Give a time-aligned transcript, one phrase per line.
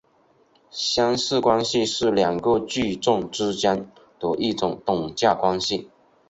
[0.71, 3.87] 相似关系是两个矩阵之间
[4.19, 5.91] 的一种等价关系。